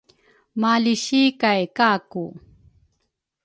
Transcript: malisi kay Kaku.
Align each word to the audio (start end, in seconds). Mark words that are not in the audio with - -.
malisi 0.61 1.21
kay 1.41 1.63
Kaku. 1.77 2.25